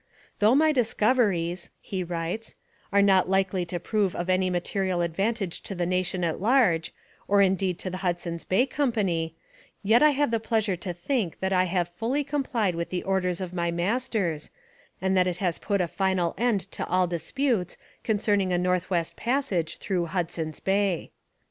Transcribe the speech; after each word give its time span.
'Though 0.39 0.55
my 0.55 0.71
discoveries,' 0.71 1.69
he 1.79 2.03
writes, 2.03 2.55
'are 2.91 3.03
not 3.03 3.29
likely 3.29 3.63
to 3.67 3.79
prove 3.79 4.15
of 4.15 4.31
any 4.31 4.49
material 4.49 5.01
advantage 5.01 5.61
to 5.61 5.75
the 5.75 5.85
nation 5.85 6.23
at 6.23 6.41
large, 6.41 6.91
or 7.27 7.39
indeed 7.39 7.77
to 7.77 7.87
the 7.91 7.97
Hudson's 7.99 8.43
Bay 8.43 8.65
Company, 8.65 9.35
yet 9.83 10.01
I 10.01 10.09
have 10.09 10.31
the 10.31 10.39
pleasure 10.39 10.75
to 10.75 10.91
think 10.91 11.39
that 11.39 11.53
I 11.53 11.65
have 11.65 11.87
fully 11.87 12.23
complied 12.23 12.73
with 12.73 12.89
the 12.89 13.03
orders 13.03 13.41
of 13.41 13.53
my 13.53 13.69
masters, 13.69 14.49
and 14.99 15.15
that 15.15 15.27
it 15.27 15.37
has 15.37 15.59
put 15.59 15.81
a 15.81 15.87
final 15.87 16.33
end 16.35 16.61
to 16.71 16.87
all 16.87 17.05
disputes 17.05 17.77
concerning 18.03 18.51
a 18.51 18.57
North 18.57 18.89
West 18.89 19.15
Passage 19.15 19.77
through 19.77 20.07
Hudson's 20.07 20.59
Bay.' 20.59 21.11